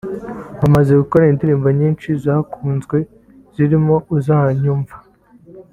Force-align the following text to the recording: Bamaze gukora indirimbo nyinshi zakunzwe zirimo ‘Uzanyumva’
Bamaze 0.59 0.91
gukora 1.01 1.23
indirimbo 1.31 1.67
nyinshi 1.79 2.07
zakunzwe 2.23 2.97
zirimo 3.55 3.95
‘Uzanyumva’ 4.15 4.95